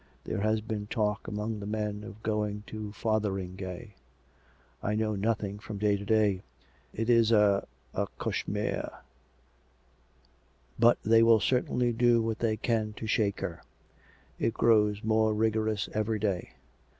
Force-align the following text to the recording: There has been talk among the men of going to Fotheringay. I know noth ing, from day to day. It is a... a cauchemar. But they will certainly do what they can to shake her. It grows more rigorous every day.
There 0.23 0.39
has 0.41 0.61
been 0.61 0.87
talk 0.87 1.27
among 1.27 1.59
the 1.59 1.67
men 1.67 2.03
of 2.03 2.23
going 2.23 2.63
to 2.65 2.91
Fotheringay. 2.91 3.93
I 4.81 4.95
know 4.95 5.15
noth 5.15 5.43
ing, 5.43 5.59
from 5.59 5.77
day 5.77 5.95
to 5.95 6.03
day. 6.03 6.41
It 6.91 7.07
is 7.07 7.31
a... 7.31 7.67
a 7.93 8.07
cauchemar. 8.17 9.01
But 10.79 10.97
they 11.03 11.21
will 11.21 11.39
certainly 11.39 11.93
do 11.93 12.19
what 12.19 12.39
they 12.39 12.57
can 12.57 12.93
to 12.93 13.05
shake 13.05 13.41
her. 13.41 13.61
It 14.39 14.55
grows 14.55 15.03
more 15.03 15.35
rigorous 15.35 15.87
every 15.93 16.17
day. 16.17 16.53